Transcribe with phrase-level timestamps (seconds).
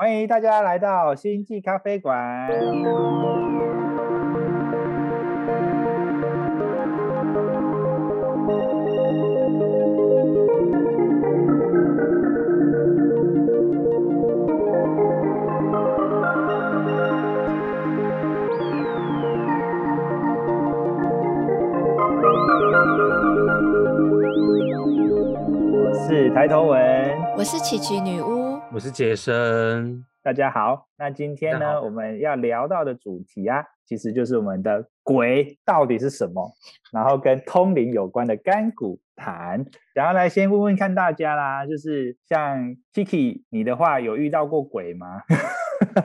[0.00, 2.48] 欢迎大家来到星际咖啡馆。
[25.74, 26.80] 我是抬头文，
[27.36, 30.04] 我是琪琪女巫，我是杰森。
[30.22, 30.86] 大家好。
[30.96, 36.52] 那今天呢，我们要聊到的主题啊，其实就是我们的鬼到底是什么，
[36.92, 39.64] 然后跟通灵有关的干股谈。
[39.92, 45.22] 然后来先问问看大家啦，就是像 Kiki，你的话有遇到过鬼吗？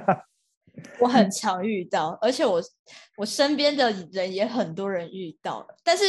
[0.99, 2.59] 我很常遇到，而且我
[3.17, 6.03] 我身边的人也很多人遇到了，但是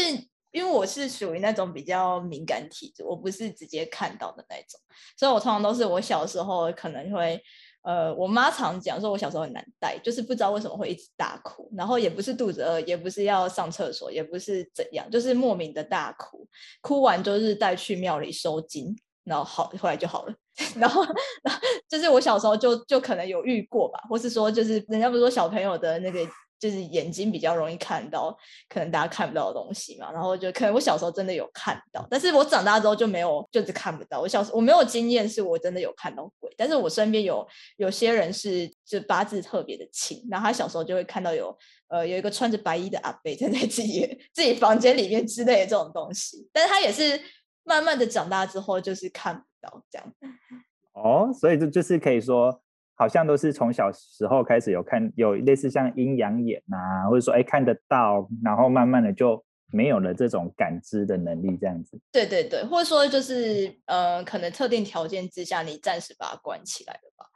[0.56, 4.80] 因为我是属于那种比较敏感体质，我不是直接看到的那种，
[5.14, 7.38] 所以我通常都是我小时候可能会。
[7.82, 16.48] 呃，我妈常讲说，我小时候很难带，就是不知道为什么会一直大哭，然后也不是肚子饿，也不是要上厕所，也不是怎样，就是莫名的大哭，
[16.80, 20.34] 哭完就是带去庙里收金，然后好，后来就好了。
[20.74, 21.04] 然后，
[21.44, 26.18] 然 后就是我小时候就就可能有遇过吧，或是说就是人家不是说小朋友的那个
[26.58, 28.36] 就是眼睛比较容易看到
[28.68, 34.20] 可能大家看不到的东西嘛，然后就可能我小时候真的有看到，但是我长大之后就没有，就是看不到。
[34.20, 41.56] 我小时候我没有经验，是我真的有看到鬼，但是我身边有有些人是就八字特别的轻，然后他小时候就会看到有
[41.88, 47.20] 呃有一个穿着白衣的阿伯站在自己自己房间里面之类的这种东西，但是他也是
[47.64, 50.12] 慢慢的长大之后就是看不到这样。
[50.92, 52.62] 哦，所以这就是可以说，
[52.96, 62.00] 好像都是从小时候开始有看，有类似像阴阳眼啊，或者说哎看得到，然后慢慢的就没有了这种感知的能力，这样子。
[62.10, 67.26] 对对对，或者说就是呃，可能特定条件之下，你暂时把它关起来了吧。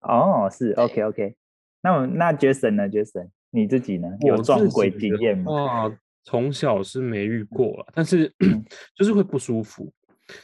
[0.00, 1.34] 哦，是 OK OK。
[1.82, 4.08] 那我那 Jason 呢？Jason 你自己呢？
[4.20, 5.88] 有撞鬼经的验吗？
[5.88, 8.62] 话，从小是没遇过了，但是嗯
[8.94, 9.90] 就是会不舒服，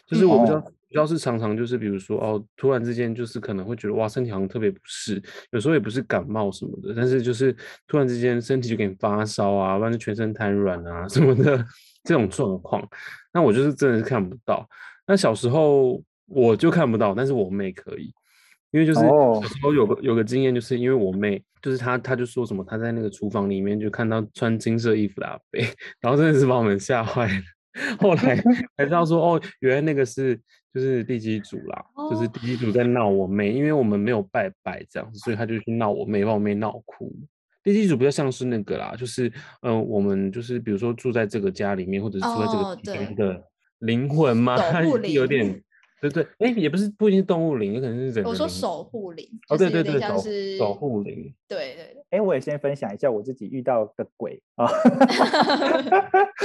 [0.07, 5.21] 就是我比较、哦比较是常常就是比如说哦，突然之间就是可能会觉得哇身体好像特别不适，
[5.53, 7.57] 有时候也不是感冒什么的，但是就是
[7.89, 11.65] 突然之间身体就给你发烧啊，不然就全身瘫软啊什么的
[12.05, 12.87] 这种状况，
[13.33, 14.69] 那我就是真的是看不到。
[15.07, 18.13] 那小时候我就看不到，但是我妹可以。
[18.71, 25.61] 因为就是哦小时候有个有个经验，就是因为我妹，就是她，她就说什么，她在那个厨房里面就看到穿金色衣服的阿伯，
[26.01, 27.43] 然后真的是把我们吓坏了。
[28.01, 28.37] 后来
[28.77, 30.37] 才知道说，哦，原来那个是
[30.73, 37.13] 就是地基主啦，就是哦地基主在闹我妹，因为我们没有拜拜这样子，所以他就去闹我妹，把我妹闹哭。
[37.63, 39.29] 地基主比较像是那个啦，就是
[39.63, 43.43] 嗯、呃我们就是比如说住在这个家里面，或者是住在这哦个地方对的
[43.79, 45.63] 灵魂嘛，守护 它有点。
[46.03, 48.25] 对对，哎，也不是不一定是动物灵，也可能是人。
[48.25, 51.33] 我说守护灵，哦，对对对，守像是守护灵。
[51.47, 54.67] 对对对，哎，我也先分享一下我自己遇到的鬼啊，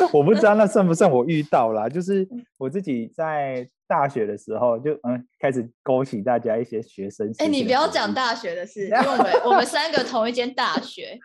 [0.13, 2.28] 我不知道那算不算我遇到啦，就是
[2.59, 7.31] 我自己在大学的时候就嗯开始勾起大家一些学生。
[7.40, 8.08] 哎，你不要讲。
[8.18, 11.20] 大学的事， 因为我们我们三个同一间大学，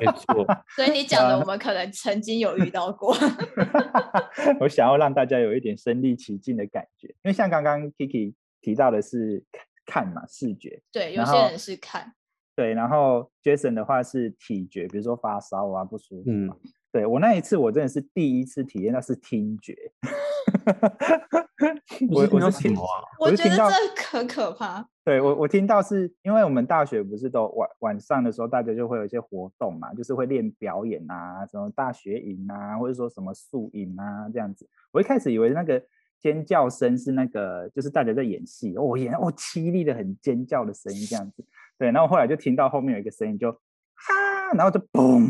[0.00, 3.14] 没错，所以你讲的我们可能曾经有遇到过。
[4.60, 9.44] 我想要让大家有一点身临其境的感觉，因为像刚刚 Kiki 提到的是
[9.84, 12.14] 看看嘛，视觉，对，有些人是看，
[12.56, 16.56] 对，然后 Jason 的话是体觉，比如说发烧啊不舒服嘛。
[16.56, 19.72] 嗯，对我那一次我真的是第一次体验到是听觉，
[22.10, 23.06] 我你是听到我是听什么啊？
[23.20, 24.84] 我觉得是听到这可可怕。
[25.04, 34.68] 对我，我听到是因为我们大学不是都晚晚上的时候，大家就会有一些活动嘛，就是会练表演啊，什么大学营啊，或者说什么宿营啊这样子。
[34.90, 35.80] 我一开始以为那个
[36.20, 41.44] 尖叫声是那个，就是大家在演戏，哦，演哦凄厉的很尖叫的声音这样子。
[41.78, 45.26] 对，然后后来就听到后面有一个声音就哈，然后就嘣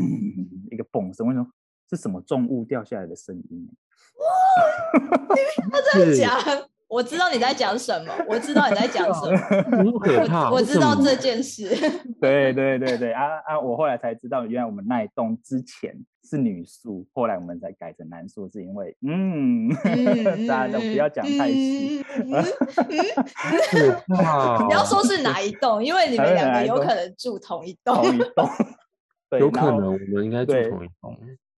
[0.70, 1.46] 一个嘣声，我说
[1.88, 3.68] 是什么重物掉下来的声音？
[5.70, 6.32] 他在 是讲，
[6.88, 9.30] 我知道你在讲什么，我知道你在讲什
[9.84, 11.68] 么， 可怕，我知道这件事。
[12.20, 13.60] 对对对对啊啊！
[13.60, 15.94] 我后来才知道，原来我们那一栋之前
[16.24, 19.68] 是女宿，后来我们才改成男宿，是因为嗯，
[20.46, 22.04] 大家都不要讲太细。
[22.16, 22.44] 嗯嗯嗯
[23.70, 24.66] 可怕哦？
[24.66, 27.94] 不要说是哪一栋，因为你们两个有可能住同一栋。
[27.94, 28.48] 同一栋，
[29.38, 31.16] 有可能我们应该住同一栋。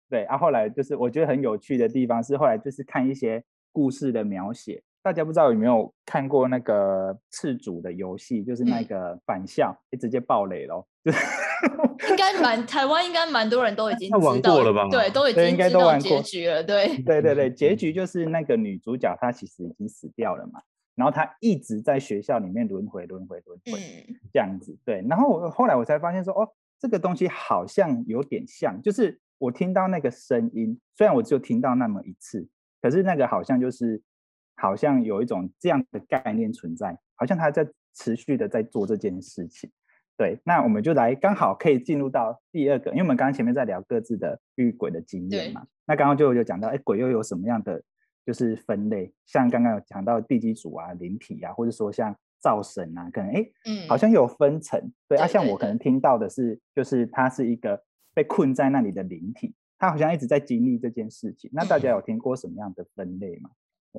[0.09, 0.37] 对啊。
[0.37, 4.81] 后来就是我觉得很有趣的地方是，后来就是看一些故事的描写。
[5.01, 11.19] 大家不知道有没有看过那个赤主的游戏，就是那嗯个返校，诶直接爆雷咯，就 是
[12.09, 16.61] 应该蛮台湾应该蛮多人都已经他玩过了吧对，都已经知道都玩过结局了。
[16.61, 20.59] 对，对对对， 结局就是那个女主角她其实已经死掉了嘛。
[20.95, 24.77] 然后她一直在学校里面轮回轮回轮回嗯这样子。
[24.83, 26.45] 对，然后我后来我才发现说，哦，
[26.77, 32.47] 这个东西好像有点像，就是我听到那个声音，虽然我只有听到那么一次，
[32.81, 34.01] 可是那个好像就是
[34.55, 39.71] 好像有一种这样的概念存在，好像他在持续的在做这件事情。
[40.17, 47.81] 对，那我们就来刚好可以进入到第二个，因为我们刚刚前面在聊各自的遇鬼的经验嘛，那刚刚就有讲到，哎，鬼又有什么样的
[48.25, 49.13] 就是分类？
[49.25, 54.91] 像刚刚有讲到地基组啊、灵体啊，或者说像灶神啊，可能哎嗯，好像有分层。
[55.07, 57.81] 对啊，像我可能听到的是，就是它是一个
[58.19, 61.49] 被困在那里的灵体，他好像一直在经历这件事情。
[61.53, 63.49] 那大嗯家有听过什么样的分类吗？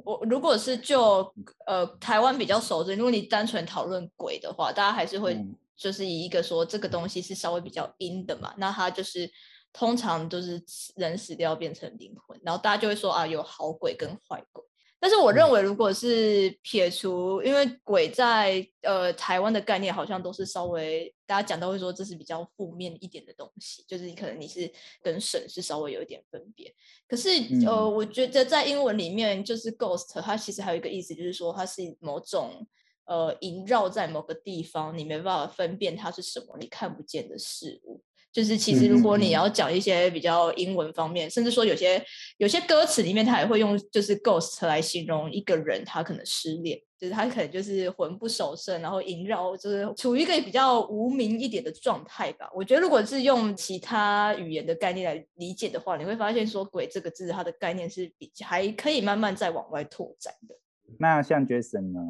[0.05, 1.32] 我如果是就
[1.67, 9.31] 呃台湾比较熟知，如果你单纯讨论鬼的话，大家还是会嗯就是以一个说这个东西是稍微比较阴的嘛，那它就是
[9.72, 10.62] 通常就是
[10.96, 14.62] 人死掉变成灵魂，然后大家就会说啊有好鬼跟坏鬼。
[15.00, 24.70] 但是我认嗯为，如果是撇除，因为鬼在呃台湾的概念好像都是稍微大家讲到会说这是比较负面一点的东西，就是你可能你是
[25.00, 26.70] 跟神是稍微有一点分别。
[27.08, 27.31] 可是
[27.67, 32.67] 呃，嗯我觉得在英文里面，就是 ghost，它其实还有一个意思，就是说它是某种
[33.06, 38.02] 呃萦绕在某个地方，你没办法分辨它是什么，你看不见的事物。
[38.32, 42.03] 就是其实如果你要讲一些比较英文方面，甚至说有些
[42.38, 52.49] 有些歌词里面，它也会用就是 ghost 来形容一个人，他可能失恋，就是他可能就是魂不守舍，然后萦绕，就是处于一个比较无名一点的状态吧。
[52.55, 60.55] 我觉得如果是用其他语言的概念来理解的话，你会发现说“鬼”这个字，它的概念是比还可以慢慢再往外拓展的。
[60.99, 62.00] 那像 Jason 呢？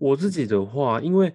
[0.00, 1.32] 我自己的话，因为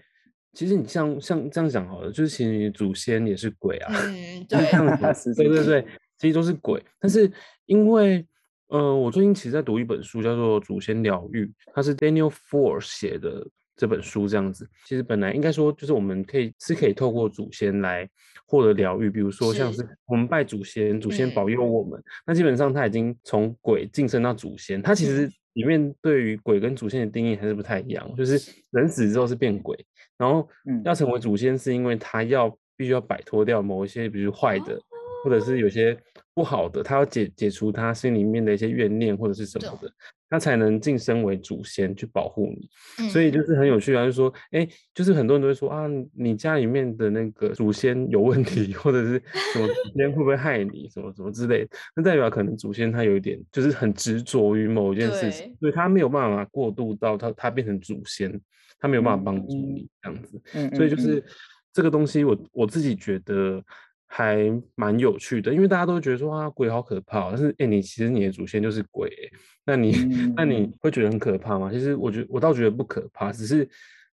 [0.53, 3.93] 其实你像像这样讲好了，就是其实你祖先也是鬼啊，
[4.47, 5.85] 这，样子， 对对对，
[6.17, 6.81] 其实都是鬼。
[6.99, 7.31] 但是
[7.65, 8.25] 因为
[8.67, 13.45] 呃，我最近其实在读一本书，叫做《祖先疗愈》，它是 Daniel Force 写的
[13.75, 14.67] 这本书，这样子。
[14.85, 18.07] 其实本来应该说，就是我们可以是可以透过祖先来
[18.47, 22.01] 获得疗愈，比如说像是是我们拜祖先，祖先保嗯佑我们。
[22.25, 29.77] 那基本上他已经从鬼晋升到祖先，他其实嗯里面对于鬼跟祖先的定义还是不太一样，就是人死之后是变鬼，
[30.17, 30.81] 然后嗯。
[30.83, 34.79] 要成为祖先是因为他要必须要摆脱掉某一些，比如坏的，
[35.23, 35.97] 或者是有些
[36.33, 39.91] 不好的，他要解解除他心里面的一些怨念或者是什么的，
[40.33, 43.07] 他才能晋升为祖先去保护你。
[43.09, 43.31] 所以嗯。
[43.33, 45.85] 就是很有趣啊，就是说，哎，就是很多人都会说啊，
[46.15, 49.21] 你家里面的那个祖先有问题， 或者是
[49.53, 58.41] 什么祖先会不会害你，什么什么之类的，那代表可能祖先他有一点就是很执着于某一件事情，所以他没有办法过渡到他他变成祖先，
[58.79, 60.41] 他没有办法嗯帮助嗯你这样子。
[60.75, 61.23] 所以就是
[61.71, 63.63] 这个东西我，我自己觉得
[64.15, 64.37] 还
[64.75, 69.31] 蛮有趣的，因为大家都会觉得说啊，鬼好可怕哦，但是哎、诶你其实你的祖先就是鬼欸，
[69.65, 69.91] 那你、
[70.35, 71.71] 那你嗯会觉得很可怕吗？
[71.71, 73.67] 其实我觉我倒觉得不可怕，只是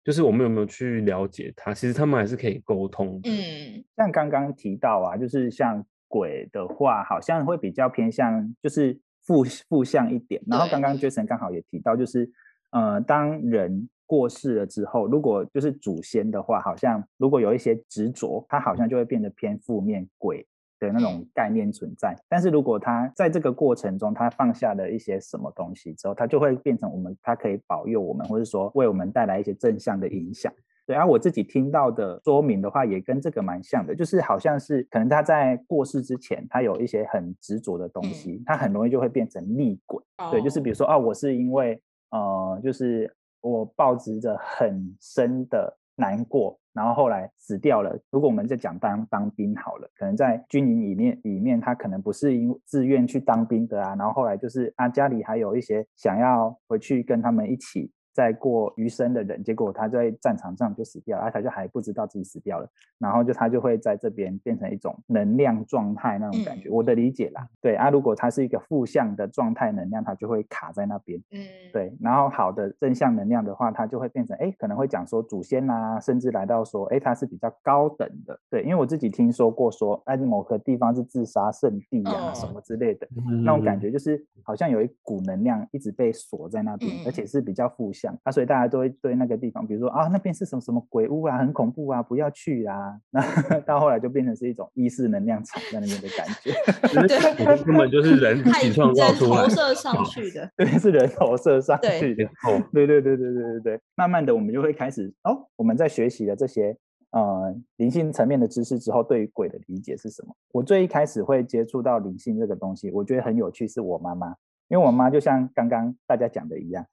[0.05, 3.31] 就是我们有没有去了解它，其实他们还是可以沟通的。
[3.31, 10.43] 嗯像刚刚提到啊，就是像鬼的话，好像会比较偏向就是负负向一点。
[10.47, 12.31] 然后刚刚 Jason 刚好也提到，就是
[12.71, 20.47] 呃，当人过世了之后，如果就是祖先的话，好像如果有一些执着，他好像就会变得偏负面鬼
[20.79, 22.17] 的那种概念存在。
[22.29, 30.53] 但是如果他在这个过程中，他放下了一些什么东西之后，他就会变成我们，他可以保佑我们，或者说为我们带来一些正向的影响。
[30.87, 40.01] 对，而、我自己听到的说明的话，也跟这个蛮像的，就是好像是可能他在过世之前，他有一些很执着的东西，他很容易就会变成厉鬼。
[40.31, 47.99] 对，就是比如说，哦，我是因为呃，就是我抱持着很深的难过，然后后来死掉了。
[48.11, 57.93] 如果我们在讲当当兵好了，可能在军营里面里面，他可能不是因自愿去当兵的啊，然后后来就是啊，家里还有一些想要回去跟他们一起。
[58.17, 62.67] 再过余生的人，结果他在战场上就死掉了，而他就还不知道自己死掉了，
[62.99, 66.71] 然后就他就会在这边变成一种能量状态那种感觉。
[66.71, 71.21] 我的理解啦，对啊，如果他是一个负向的状态能量，他就会卡在那边。
[71.31, 71.45] 嗯，
[71.75, 78.41] 对，然后好的正向能量的话，他就会变成哎，可能会讲说祖先啊，甚至来到说哎，他是比较高等的。
[78.49, 83.07] 对，因为我自己听说过说，哎，某个地方是自杀圣地啊，什哦么之类的，
[83.45, 92.99] 那种感觉就是好像有一股能量一直被锁在那边，而嗯且是比较负向啊，所以大家都会对那个地方，比如说啊，那边是什么什么鬼屋啊，很恐怖啊，不要去啊。
[93.11, 93.21] 那
[93.67, 96.53] 到后来就变成是一种意识能量场在那边的感觉。
[97.07, 99.43] 对，根本就是人自己创造出来。
[99.43, 102.29] 投射上去的， 对，是人投射上去的
[102.73, 106.77] 对对对对对对对，慢慢的我们就会开始哦，我们在学习了这些
[107.11, 110.35] 呃灵性层面的知识之后，对于鬼的理解是什么？
[110.53, 114.35] 我最一开始会接触到灵性这个东西，我觉得很有趣，是我妈妈，
[114.69, 116.85] 因为我妈就像刚刚大家讲的一样，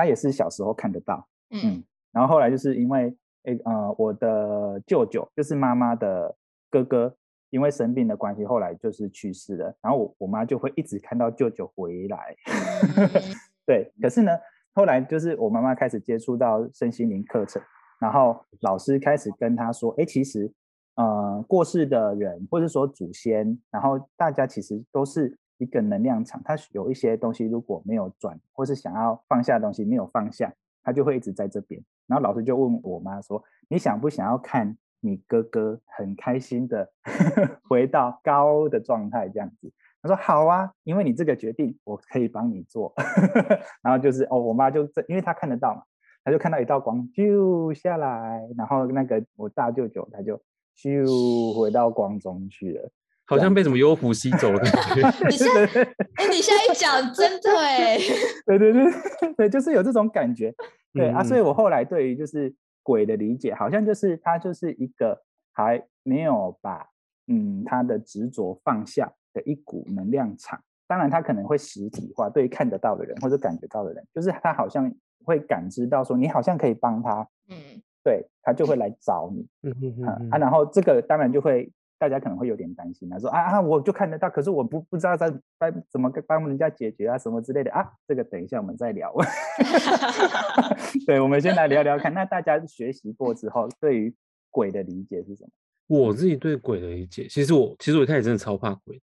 [0.00, 1.60] 他也是小时候看得到，嗯。
[1.62, 6.34] 嗯，然后后来就是因为诶呃我的舅舅就是妈妈的
[6.70, 7.14] 哥哥，
[7.50, 12.34] 因为生病的关系，后来就是去世了，然后我我妈就会一直看到舅舅回来，
[13.66, 14.32] 对，可是呢，
[14.72, 17.60] 后来就是我妈妈开始接触到身心灵课程，
[18.00, 20.50] 然后老师开始跟她说，哎，其实
[20.94, 30.52] 呃过世的人或者说祖先，然后大家其实都是一个能量场，它有一些东西如果没有转，或是想要放下的东西没有放下，
[30.82, 31.80] 它就会一直在这边。
[32.06, 36.90] 然后老师就问我妈说，你想不想要看你哥哥很开心的
[37.68, 39.70] 回到高的状态这样子？
[40.02, 42.94] 他说好啊，因为你这个决定，我可以帮你做。
[43.84, 45.82] 然后就是哦，我妈就这，因为她看得到嘛，
[46.24, 50.40] 她就看到一道光就下来，然后那个我大舅舅他就
[50.74, 52.90] 咻回到光中去了。
[53.30, 55.08] 好像被什么幽浮吸走了感觉。
[55.26, 55.82] 你现在，
[56.16, 57.96] 哎，你现在一讲，真的哎，
[58.44, 58.84] 对对对
[59.36, 60.52] 对，就是有这种感觉。
[60.92, 65.22] 对啊，所以嗯我后来对于就是鬼的理解，好像就是他就是一个
[65.52, 66.84] 还没有把
[67.28, 70.60] 嗯他的执着放下的一股能量场。
[70.88, 74.92] 当然，他可能会实体化，对于看得到的人或者感觉到的人，就是他好像
[75.24, 77.56] 会感知到说你好像可以帮他，嗯
[78.02, 79.46] 对他就会来找你。
[79.62, 81.70] 嗯嗯嗯啊，然后这个当然就会
[82.00, 89.14] 大家可能会有点担心他说啊啊，我就看得到，可是我不不知道在帮怎么帮人家解决啊什么之类的啊，这个等一下我们再聊。
[91.06, 94.14] 对，我们先来聊聊看，那大家学习过之后，对于
[94.50, 95.50] 鬼的理解是什么？
[95.88, 99.04] 我自己对鬼的理解，其实我其实我一开始真的超怕鬼的。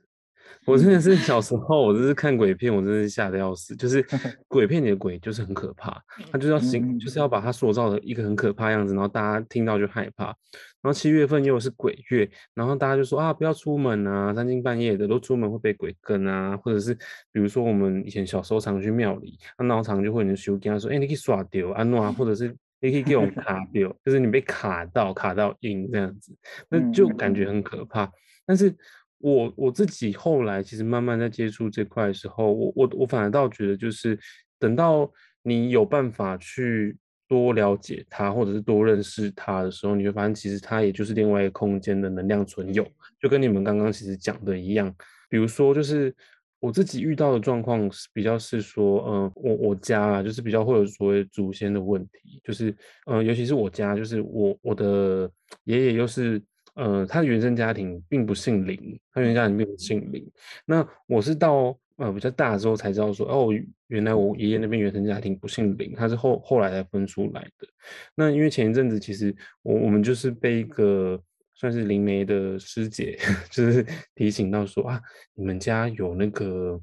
[0.65, 3.75] 我真的是小时候，我真是看鬼片，我真的是吓得要死。
[3.75, 4.03] 就是
[4.47, 10.25] 鬼片里的鬼就是很可怕，他就是要形，嗯就是要把它塑造的一个很可怕样子，然后大家听到就害怕。
[10.81, 16.93] 然后七月份又是鬼月，然后大家就说啊，不要出门啊，三更半夜的都出门会被鬼跟啊，或者是
[17.31, 26.35] 比如说我们以前小时候常去庙里，那闹场就会有人修跟他说，哎、你可以耍丢啊诺啊，或者是你可以给我们 卡丢，就是你被卡到卡到硬这样子，
[26.69, 28.11] 那就感觉很可怕。
[28.45, 28.75] 但是
[29.25, 34.15] 我我自己后来其实慢慢在接触这块的时候，我我我反而倒觉得，就是
[34.59, 36.95] 等到你有办法去
[37.27, 42.85] 多了解它，或者是多认识它的时候，你会发现其实它也就是另外一个空间的能量存有，
[43.19, 44.93] 就跟你们刚刚其实讲的一样。
[45.27, 46.15] 比如说，就是
[46.59, 52.71] 我自己遇到的状况是比较是说，嗯、我我家啊，就是比较会有所谓祖先的问题，就是
[53.07, 55.27] 呃，尤其是我家，就是我我的
[55.63, 56.39] 爷爷又是。
[56.75, 60.25] 呃，他的原生家庭并不姓林，他原生家庭并不姓林。
[60.65, 63.49] 那我是到呃比较大之后才知道说，哦，
[63.87, 67.67] 原来我爷爷那边原生家庭不姓林，他是后后来才分出来的。
[68.15, 71.21] 那因为前一阵子其实我我们就是被一个
[71.53, 73.17] 算是灵媒的师姐，
[73.49, 75.01] 就是提醒到说啊，
[75.33, 76.77] 你们家有那个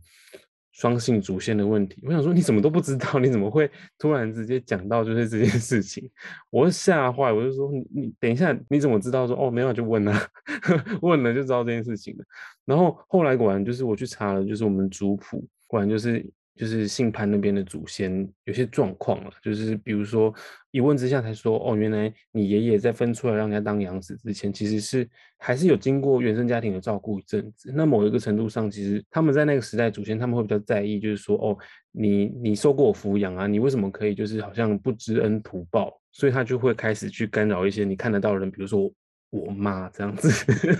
[0.72, 2.02] 双性祖先的问题。
[2.04, 6.10] 我想说你怎么都不知道，你怎么会突然直接讲到就是这件事情？
[6.50, 10.12] 我吓坏，我就说你你等一下你怎么知道说哦没有就问了，
[11.02, 12.24] 问了就知道这件事情了。
[12.64, 16.24] 然后后来果然就是我去查了，就是我们族谱，果然就是
[16.54, 20.32] 就是姓潘那边的祖先有些状况了，就是比如说
[20.70, 27.72] 一问之下才说，哦，原来你爷爷在分出来让人家当养子之前，其实是还是有经过原生家庭的照顾一阵子。
[27.74, 31.56] 那某一个程度上，其实他们在那个时代祖先他们会比较在意，就是说，哦，
[31.90, 35.98] 你你受过我抚养啊，你为什么可以就是好像不知恩图报？
[36.10, 38.92] 所以他就会开始去干扰一些你看得到的人，比如说我
[39.30, 40.28] 我妈这样子，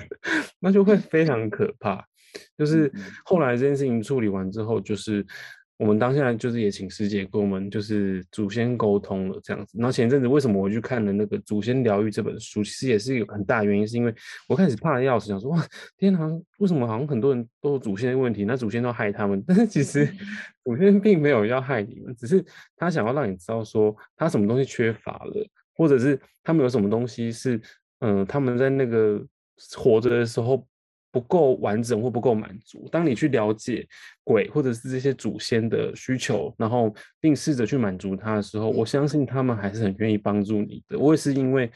[0.61, 2.07] 那就会非常可怕。
[2.57, 5.25] 就是嗯后来这件事情处理完之后，就是
[5.83, 9.77] 我们当下就是也请师姐跟我们就是祖先沟通了这样子。
[9.77, 14.15] 然后前阵子为什么我去看了那个《祖先疗愈》这本书，其实也是有很大原因，是因为
[14.49, 15.67] 我开始怕的要死，想说哇，
[15.99, 16.21] 天哪，
[16.59, 20.09] 为什么好像很多人都有祖先的问题，那祖先都害他们， 但是其实
[20.63, 22.45] 祖先并没有要害你们，只是
[22.77, 27.61] 他想要让你知道说他什么东西缺乏了，或者是他们有什么东西是
[27.99, 29.21] 嗯、呃他们在那个
[29.77, 30.65] 活着的时候。
[31.13, 32.89] 不够完整或不够满足。
[32.91, 33.87] 当你去了解
[34.25, 40.99] 鬼或者是这些祖先的需求，然后并试着去满足他的时候，我相信他们还是很愿意帮助你的。
[40.99, 41.71] 我也是因为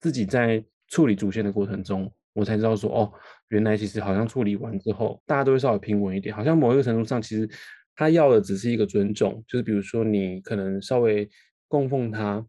[0.00, 3.12] 自己在处理祖先的过程中，我才知道说，哦，
[3.50, 6.34] 原来其实好像处理完之后，大家都会稍微平稳一点。
[6.34, 7.48] 好像某一个程度上，其实
[7.94, 11.28] 他要的只是一个尊重，就是比如说你可能稍微
[11.68, 12.44] 供奉他。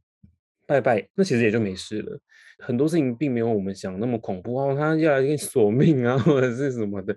[0.68, 2.18] 拜拜，那其实也就没事了。
[2.62, 7.16] 很多事情并没有我们想那么恐怖哦，他要来给你索命啊，或者是什么的。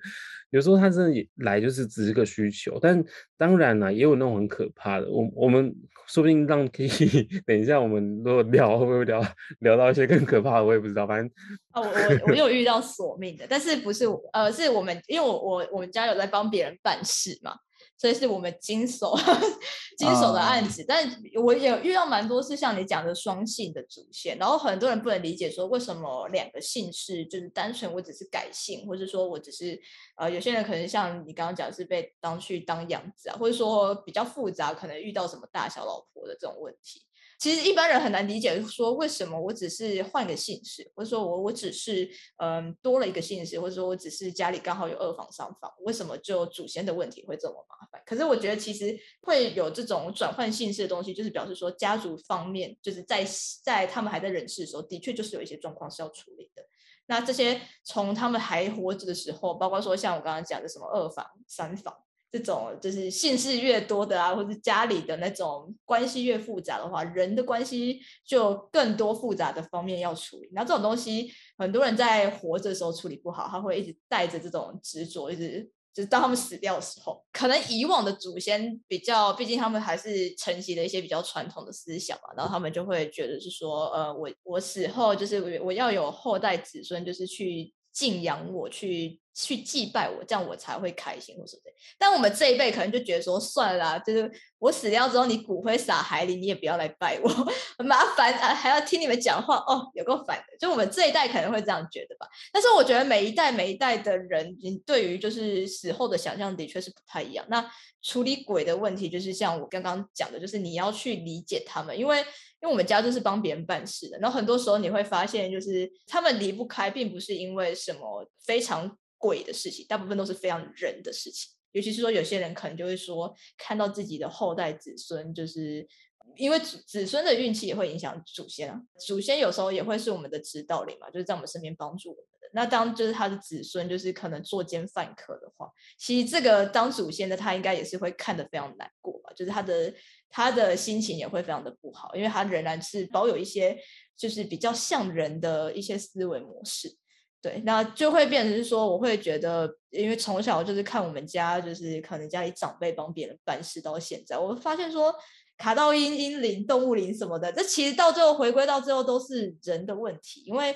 [0.50, 3.02] 有时候他真的也来就是只是个需求，但
[3.36, 5.10] 当然啦，也有那种很可怕的。
[5.10, 5.74] 我我们
[6.06, 6.88] 说不定让可以
[7.44, 9.20] 等一下我们如果聊会不会聊
[9.60, 11.06] 聊到一些更可怕的，我也不知道。
[11.06, 11.28] 反正
[11.72, 17.52] 哦，我我我有遇到索命的，但是不是呃，是我们因为我我我们家有在帮别人办事嘛，
[17.96, 19.14] 所以是我们经手
[19.96, 20.84] 经手的案子。
[20.86, 21.08] 但
[21.42, 29.80] 我也遇到蛮多是像你讲的双姓的主线，然后很多人不能理解说为什么两个姓氏就是单纯我只是改姓，或者说我只是
[30.16, 37.03] 呃有些人可能像你刚刚讲是被当去当养子啊，或者说比较复杂，可能遇到什么大小老婆的这种问题。
[37.44, 42.08] 其实一般人很难理解，说为什么我只是换个姓氏，或者说我我只是
[42.38, 48.02] 嗯多了一个姓氏，或者说我只是家里刚好有二房三房，为什么就祖先的问题会这么麻烦？
[48.06, 53.22] 可是我觉得其实会有这种转换姓氏的东西，就是表示说家族方面就是在
[53.62, 56.64] 在他们还在人世的时候，的确就是有一些状况是要处理的。
[57.04, 61.94] 那这些从他们还活着的时候，包括说像我刚刚讲的什么二房三房。
[62.35, 70.49] 这种就是姓氏越多的啊，或者家里的那种关系越复杂的话，人的关系就更多复杂的方面要处理。
[70.53, 89.21] 那这种东西，很多人在活着的时候处理不好，他会一直带着这种执着，一直就是当他们死掉的时候，可能以往的祖先比较，毕竟他们还是承袭了一些比较传统的思想嘛，然后他们就会觉得是说，呃，我我死后就是我我要有后代子孙，就是去敬仰我，去。
[89.35, 91.73] 去祭拜我，这样我才会开心，或什么的。
[91.99, 97.29] 但我们这一辈可能就觉得说，算了，就是我死掉之后，你骨灰撒海里，你也不要来拜我，
[97.76, 100.57] 很麻烦啊，还要听你们讲话，哦，有够烦的。
[100.59, 102.29] 就我们这一代可能会这样觉得吧。
[102.53, 107.45] 但是我觉得每一代每一代的人，你对于就是死后的想象的确是不太一样。
[107.49, 107.69] 那
[108.03, 118.97] 处理鬼的问题，就是像我刚刚讲的，就是你要去理解他们，因为因为我们家就是帮别人办事的，然后很多时候你会发现，就是他们离不开，并不是因为什么非常。
[119.25, 121.50] 鬼的事情，大部分都是非常人的事情。
[121.73, 125.88] 尤其是说，有些人可能就会说，看到自己的后代子孙，就是
[126.37, 128.78] 因为子子孙的运气也会影响祖先啊。
[129.07, 132.50] 祖先有时候也会是我们的指导灵嘛，就是在我们身边帮助我们的。
[132.52, 139.93] 那当就是他的子孙，就是可能作奸犯科的话，其实这个当祖先的他应该也是会看得非常难过吧，就是他的
[140.28, 143.76] 他的心情也会非常的不好，因为他仍然是保有一些
[144.16, 146.97] 就是比较像人的一些思维模式。
[147.44, 155.14] 对，那就会变成是说，我会觉得，因为从小就是看我们家，就是可能家里长辈帮别人办事，到现在，我发现说，
[155.59, 160.74] 卡到阴阴灵、动物灵什么的，这其实到最后回归到最后都是人的问题，因为。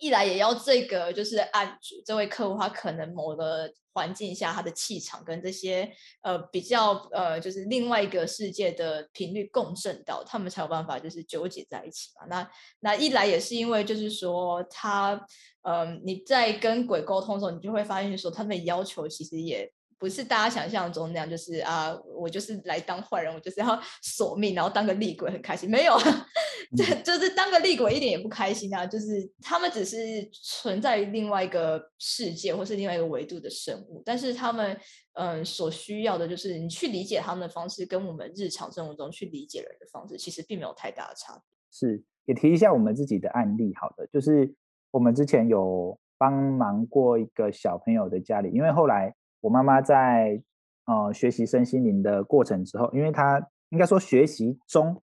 [0.00, 5.90] 一来也要这个，就是案主这位客户，他可能某个环境下，他的气场跟这些
[6.22, 12.26] 呃比较呃，就是另外一个世界的频率共振到，他们才有办法就是纠结在一起嘛。
[12.28, 15.20] 那那一来也是因为就是说他
[15.68, 19.70] 嗯，你在跟鬼沟通的时候，你就会发现说他们的要求其实也。
[20.00, 23.66] 不是大家想象中那样，就是啊，我就是来当坏人，我就是要
[24.00, 25.68] 索命，然后当个厉鬼很开心。
[25.68, 25.98] 没有，
[26.78, 28.86] 这就是当个厉鬼一点也不开心啊。
[28.86, 29.96] 就是他们只是
[30.30, 34.78] 存在于另外一个世界或是另外一个维度的生物，但是他们
[35.14, 41.42] 嗯所需要的就是你去理解他们的方式，跟我们日常生活中去理解人的方式，其实并没有太大的差别。
[41.72, 44.54] 是，也提一下我们自己的案例，好的，就是
[44.90, 49.14] 我们之前有帮忙过一个小朋友的家里，因为后来。
[49.40, 50.42] 我妈妈在
[50.86, 55.00] 呃学习身心灵的过程之后，因为她应该说学习中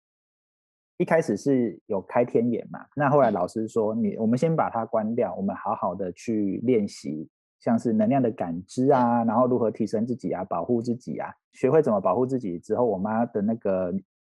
[0.97, 7.29] 一开始是有开天眼嘛，那后来老师说你我们先把它关掉，我们好好的去练习，
[7.61, 13.93] 像是能量的感知啊，然后如何提升自己啊，保护自己啊，学会怎么保护自己之后，我妈的那个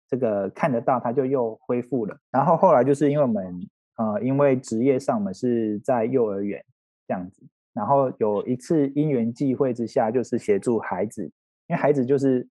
[0.06, 2.16] 这个看得到，她就又恢复了。
[2.30, 6.64] 然后后来就是因为我们呃因为职业上我们是在幼儿园
[7.06, 7.46] 这样子。
[7.74, 11.22] 然后有一次因缘际会之下，就是协助孩子，
[11.68, 12.48] 因为孩子就是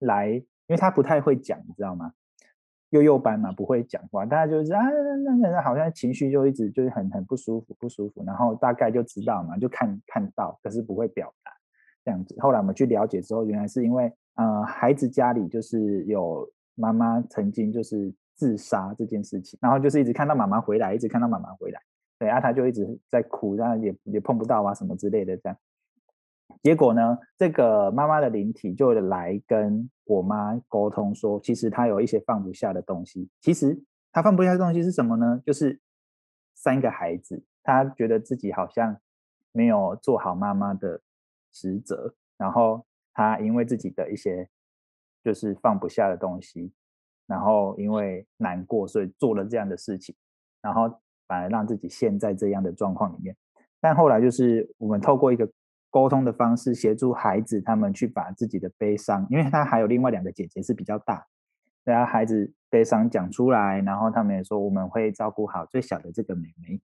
[0.00, 2.12] 来，因为他不太会讲，你知道吗？
[2.90, 8.24] 幼幼班嘛，不会讲话，大家就是啊，那那那好像情绪就一直就是很很不舒服，不舒服。
[8.24, 11.52] 然后大概就知道嘛，就看看到，可是不会表达
[12.04, 12.34] 这样子。
[12.40, 21.80] 后来我们去了解之后，原来是因为呃，孩子家里就是有妈妈曾经就是自杀这件事情，然后就是一直看到妈妈回来，一直看到妈妈回来。
[22.18, 25.58] 对啊，他就一直在哭，然后也也碰不到啊，什么之类的这样。
[26.62, 33.28] 结果呢，这个妈妈的灵体就来跟我妈沟通说，其实她有一些放不下的东西。
[33.40, 35.42] 其实她放不下的东西是什么呢？
[35.44, 35.80] 就是
[36.54, 38.96] 三个孩子，她觉得自己好像
[39.52, 41.02] 没有做好妈妈的
[41.52, 44.48] 职责，然后她因为自己的一些
[45.22, 46.72] 就是放不下的东西，
[47.26, 50.14] 然后因为难过，所以做了这样的事情，
[50.62, 51.00] 然后。
[51.28, 53.36] 反而让自己陷在这样的状况里面，
[53.80, 55.50] 但后来就是我们透过一个
[55.90, 61.26] 沟通的方式，协助孩子他们去把自己的悲伤，因为他还有另外两个姐姐是比较大，
[61.82, 66.80] 然后，孩子悲伤讲出来，然后他们也说我们会照顾好最小的这个妹妹，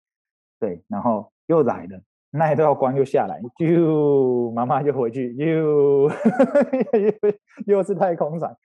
[0.59, 6.09] 对，然后又来了，那一道光又下来，就妈妈就回去，又
[7.67, 8.57] 又是太空船，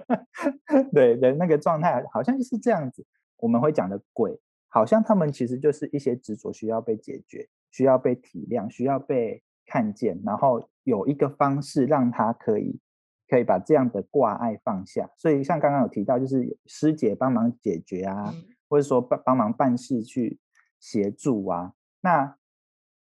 [0.92, 3.02] 对的那个状态好像就是这样子。
[3.38, 12.78] 我们会讲的鬼，好像他们其实就是一些执着需要被解决，需要被体谅，需要被看见，然后有一个方式让他可以
[13.26, 15.08] 可以把这样的挂碍放下。
[15.16, 18.34] 所以像刚刚有提到，就是师姐帮忙解决啊，
[18.68, 20.38] 或者说帮帮忙办事去
[20.78, 22.36] 协助啊，那。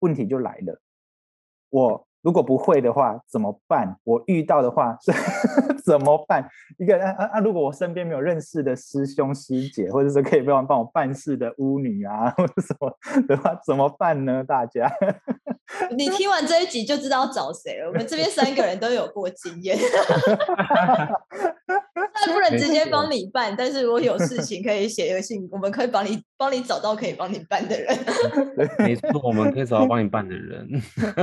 [0.05, 0.79] 问题就来了，
[1.69, 3.99] 我如果不会的话怎么办？
[4.03, 5.11] 我遇到的话是
[5.85, 6.49] 怎么办？
[6.79, 7.39] 一个啊啊啊！
[7.39, 14.43] 如果我身边没有认识的师兄师姐，或者是可以帮帮我办事的巫女啊， 或者什么的话，怎么办呢？
[14.43, 14.91] 大家，
[15.95, 17.87] 你听完这一集就知道找谁了。
[17.87, 19.77] 我们这边三个人都有过经验。
[22.17, 27.95] 那不能直接帮你办，但是如果有事情可以写一个信，我们可以帮你帮你找到可以帮你办的人。
[28.79, 30.67] 没错，我们可以找到帮你办的人。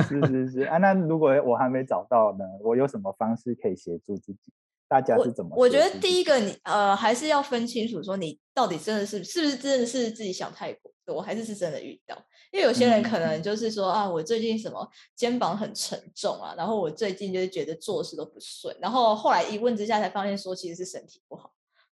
[0.03, 4.52] 是是是啊，那如果我还没找到呢，我有什么方式可以协助自己？
[4.93, 5.57] 大家是怎么？
[5.57, 10.77] 我觉得第一个，你呃还是要分清楚，说你到底真的是是不是真的是自己想太
[11.07, 12.15] 多，还是是真的遇到？
[12.51, 21.51] 因为有些人可能就是说啊，我最近什么肩膀很沉重啊，然后我最近就是觉得做事都不顺，然后后来一问之下才发现说其实是身体不好，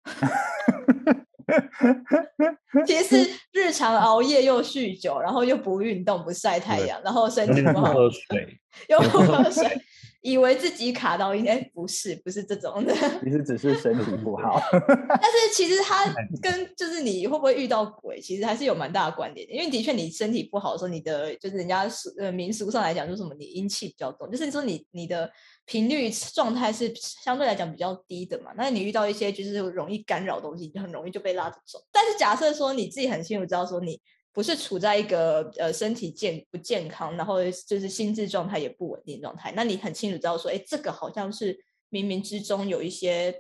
[2.87, 9.79] 其实是 日常熬夜又酗酒，然后又不运动不晒太阳，然后身体不好，喝水又不喝水。
[10.27, 14.61] 以为自己卡到应该不是不是这种的， 其实只是身体不好。
[14.75, 16.13] 但是其实 它
[16.43, 19.49] 跟就是你会不会遇到鬼，其实还是有蛮大的关联。
[19.49, 25.31] 因为的确你身体不好的时候，你的就是人家俗呃民俗上来讲，就是什么你阴气比较重，就是说你你的
[25.65, 28.51] 频率状态是相对来讲比较低的嘛。
[28.57, 31.79] 那你遇到一些就是容易干扰东西，就很容易就被拉着走。
[31.93, 34.01] 但是假设说你自己很清楚知道说你。
[34.37, 41.55] 不是处在一个呃身体健不健康，然后就是心智状态也不稳定状态，那你很清楚知道说，哎，这个好像是
[41.91, 43.35] 冥冥之中有一些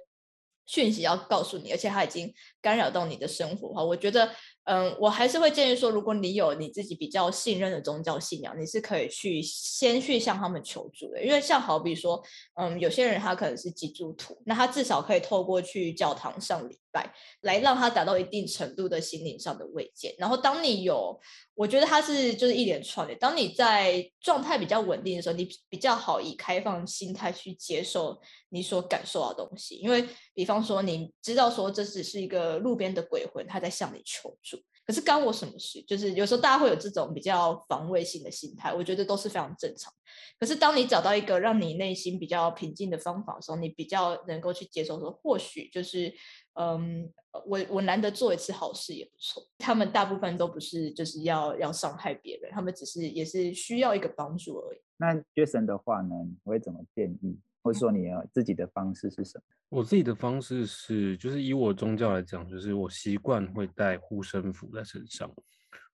[0.64, 2.32] 讯息要告诉你，而且它已经
[2.62, 3.84] 干扰到你的生活哈。
[3.84, 4.30] 我觉得。
[4.68, 11.22] 嗯，我还是会建议说，如果你有你自己比较信任的宗教信仰，你是可以去先去向他们求助的。
[11.22, 12.20] 因为像好比说，
[12.54, 20.14] 嗯，有些人他可能是基督徒，那他至少可以透过去教堂上礼拜，来让他达到一定程度的心灵上的慰藉。
[20.18, 21.20] 然后，当你有，
[21.54, 23.14] 我觉得他是就是一连串的。
[23.16, 29.74] 当你在状态比较稳定的时候，你比较好以开放心态去接受你所感受到的东西。
[29.74, 34.58] 因为，比方说，你知道说这只是一个路边的鬼魂，他在向你求助。
[34.86, 35.82] 可是干我什么事？
[35.82, 39.92] 就是有时候大家会有这种比较防卫性的心态，我觉得都是非常正常。
[40.38, 46.14] 可是当你找到一个让你内心比较平静的方法的时候，你比较能够去接受说，或许就是，
[46.58, 47.12] 嗯，
[47.46, 49.42] 我我难得做一次好事也不错。
[49.58, 54.78] 他们大部分都不是就是要要伤害别人，他们只是也是需要一个帮助而已。
[54.96, 57.38] 那 Jason 的话呢，你会怎么建议？
[57.62, 59.42] 或者说你自己的方式是什么？
[59.68, 65.28] 我自己的方式是，就是以我宗教来讲，就是我习惯会带护身符在身上，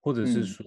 [0.00, 0.64] 或者是说，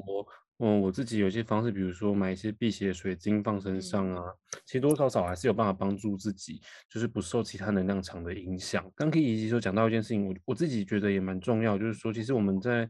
[0.59, 4.23] 嗯，我自己有些方式，比如说买一些辟邪水晶放身上啊，
[4.65, 8.89] 其实多多少少还是有办法帮助自己，就是不受其他能量场的影响。
[8.95, 12.89] 刚可以以及说讲到一件事情，我我自己觉得也蛮重要，就是说，其实我们在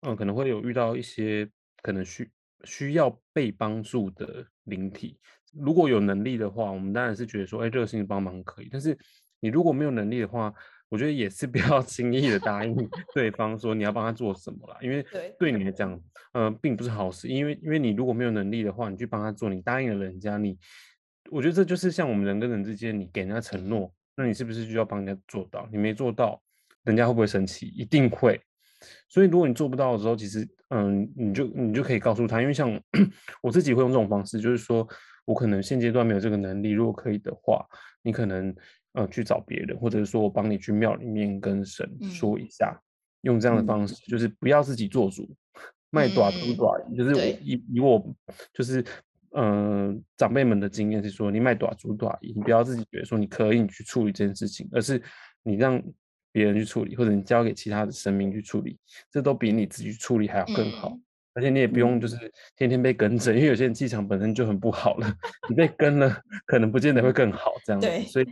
[0.00, 1.46] 嗯可能会有遇到一些
[1.82, 2.30] 可能需
[2.64, 5.18] 需要被帮助的灵体。
[5.52, 8.70] 如果有能力的话，我们当然是觉得说，哎，热心帮忙可以。
[8.72, 8.96] 但是
[9.38, 10.54] 你如果没有能力的话，
[10.92, 12.76] 我觉得也是不要 轻易的答应
[13.14, 15.02] 对方说你要帮他做什么啦，因为
[15.38, 15.98] 对你来讲，
[16.34, 17.28] 呃，并不是好事。
[17.28, 20.58] 因为因为你如果没有能力的话，你去帮他做，你答应了人家，你，
[21.30, 25.66] 我觉得这就是像我们人跟人之间，你给人家承诺，那你是不是就要帮人家做到？
[25.72, 26.38] 你没做到，
[26.84, 27.68] 人家会不会生气？
[27.68, 28.38] 一定会。
[29.08, 32.78] 所以如果你做不到的时候，其实，嗯，你就你就可以告诉他，因为像
[33.42, 34.86] 我自己会用这种方式，就是说。
[35.24, 37.64] 我可能现阶段没有这个能力，如果可以的话，
[38.02, 38.52] 你可能
[38.92, 42.46] 呃去找别人，或者是说我帮你去庙里面跟神说一。
[42.48, 42.78] 下，
[43.22, 43.86] 用这样的方。
[43.86, 45.28] 式，就是不要自己做主，
[45.90, 48.04] 卖短租短，就是以以我
[48.52, 48.84] 就是
[49.34, 55.02] 嗯长辈们的经验是说，你卖短租短，你不要自己觉得说你可以去处理这件事情，而是
[55.42, 55.82] 你让
[56.30, 58.78] 别人去处理，或者你交给其他的神明去处理，
[59.10, 60.98] 这都比你自己去处理还要更好。
[61.34, 61.66] 而且你也。
[61.66, 65.14] 不用就是天天被跟着，因为有些人气场本身就很不好了，
[65.48, 67.88] 你被跟了，可能不见得会更好这样子。
[68.02, 68.26] 所以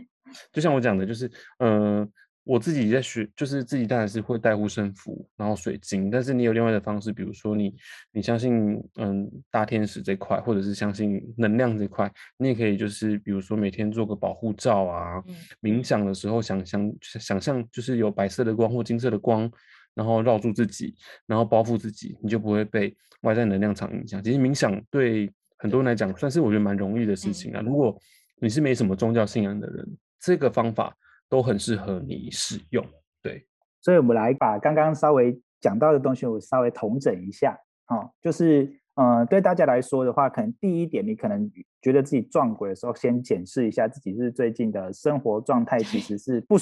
[0.51, 2.09] 就像我讲的，就是嗯，
[2.43, 6.09] 我自己在学，就是自己当然是会带护身符，然后水晶。
[6.09, 7.73] 但是你有另外的方式，比如说你
[8.11, 15.23] 你相信嗯大天使这块，或者是相信能量这块，你也可以就是比如说每天做个保护罩啊，
[15.61, 19.51] 冥想的时候想想想象就是有白色的光或金色的光。
[19.93, 20.95] 然后绕住自己，
[21.27, 24.23] 然后包覆自己，你就不会被外在能量场影响。
[24.23, 27.59] 其实冥想对很多人来讲，算是我觉得蛮容易的事情啊。
[27.59, 27.99] 如果
[28.39, 29.85] 你是没什么宗教信仰的人，
[30.21, 30.95] 这个方法
[31.27, 32.85] 都很适合你使用。
[33.21, 33.45] 对，
[33.81, 37.59] 所以我们来把刚刚稍微讲到的东西，我稍微统整一下。
[37.87, 38.77] 哦，就是。
[38.95, 41.49] 嗯，对大家来说的话，可能第一点，你可能
[41.81, 46.57] 觉得自己撞鬼的时候，先检视一下自己是最近的生活状态，其实是不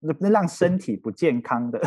[0.00, 1.80] 不让身体不健康的。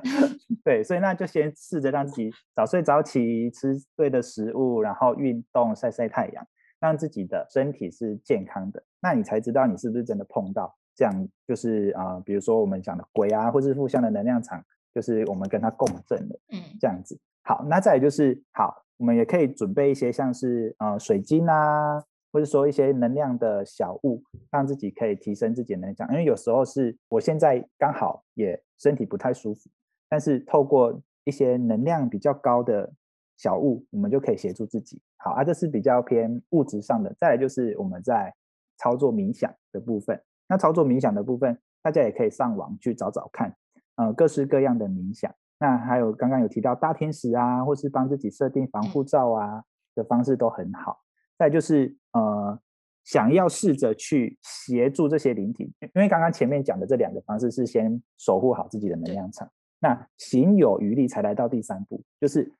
[0.62, 6.46] 对，所以那就先试着让自己早睡早起，吃对的食物，然后运动，晒晒太阳，
[6.80, 8.82] 让自己的身体是健康的。
[9.00, 14.64] 那你才知道你是不是真的碰到这样，就是啊，比如说我们讲的鬼啊，或是负向的能量场，
[14.94, 17.18] 就是我们跟它共振的，嗯，这样子。
[17.42, 18.84] 好，那再来就是好。
[18.98, 21.98] 我们也可以准备一些像是呃水晶啊，
[22.30, 26.10] 或者说一些能量的小物，让自己可以提升自己的能量。
[26.10, 29.70] 因为有时候是我现在刚好也身体不太舒服，
[30.06, 32.92] 但是透过一些能量比较高的
[33.40, 35.00] 小物，我们就可以协助自己。
[35.16, 37.10] 好啊，这是比较偏物质上的。
[37.18, 38.34] 再来就是我们在
[38.76, 40.22] 操作冥想的部分。
[40.46, 43.56] 那操作冥想的部分，大家也可以上网去找找看，
[43.96, 45.34] 呃，各式各样的冥想。
[45.58, 50.98] 那还有刚刚有提到大天使啊，或是帮自己设定防护罩啊的方式都很好。
[51.38, 52.60] 再就是呃，
[53.04, 59.50] 想要试着去协助这些灵体，因为刚刚前面讲的这两个方式是先守护好自己的能量场，
[59.80, 62.52] 那行有余力才来到第三步，就是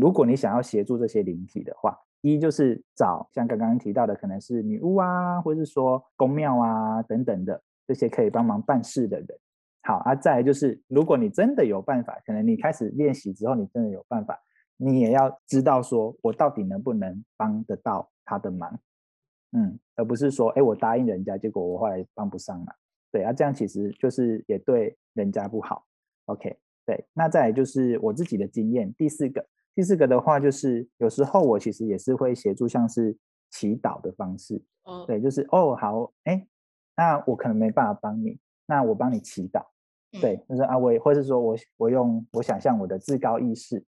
[0.00, 9.28] 如果你想要协助这些灵体的话，一就是找像刚刚提到的，可能是女巫啊，或者是说宫庙啊等等的这些可以帮忙办事的人。
[9.82, 14.40] 好啊，再来就是，如果你真的有办法，可能你开始练习之后，你真的有办法，
[14.76, 18.78] 你也要知道说，我到底能不能帮得到他的忙，
[19.50, 22.76] 嗯，而不是说，哎，我答应人家，结果我后来帮不上了，
[23.10, 25.84] 对啊，这样其实就是也对人家不好。
[26.26, 33.16] OK，对，那再来就是我自己的经验，第四个，第四个的话就是有时候我其实也是会协助像是
[33.50, 34.62] 祈祷的方式，
[35.06, 36.46] 对，就是哦好，哎，
[36.96, 39.64] 那我可能没办法帮你，那我帮你祈祷。
[40.20, 43.82] 对，就是啊，我或是说我我用我想象我的至高意识，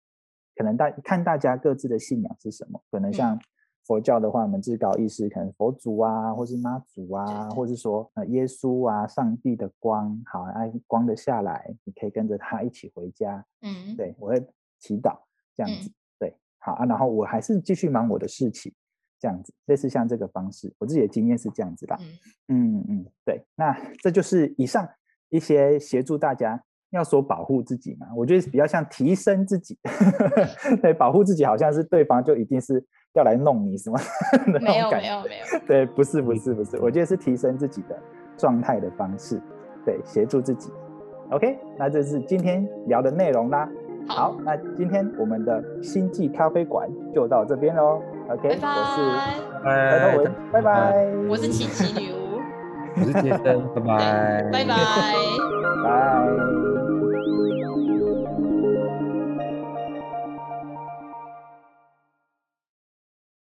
[0.54, 3.36] 可能大看大家各自的信仰是什么，可能像
[3.84, 13.44] 佛教的话，我们至高意识可能佛祖啊，或是妈祖啊，或是说呃耶稣啊，上帝的光，好，啊光的下来，你可以跟着他一起回家。
[13.62, 14.46] 嗯，对我会
[14.78, 15.18] 祈祷
[15.54, 18.72] 这样子，对，好啊，然后我还是继续忙我的事情，
[19.18, 21.96] 这样子，类似像这个方式，我自己的经验是这样子的。
[22.48, 24.88] 嗯嗯嗯，对，那这就是以上。
[25.34, 29.78] 一些协助大家要说保护自己嘛，我觉得比较像提升自己。
[30.82, 35.00] 对，保护自己好像是对方就一定是要来弄你什么的那种感觉。
[35.00, 35.66] 没有没有没有。
[35.66, 37.98] 对，不是不是不是，我觉得是提升自己的
[38.36, 39.40] 状态的方式。
[39.86, 40.70] 对，协助自己。
[41.30, 43.66] OK，那这是今天聊的内容啦。
[44.08, 48.02] 好，那今天我们的星际咖啡馆就到这边喽。
[48.28, 48.60] OK，我是
[49.64, 51.06] 白头文，拜拜。
[51.28, 52.16] 我是琪琪女巫。
[52.94, 54.76] 我是杰森，拜拜， 拜拜，
[55.84, 56.71] 拜。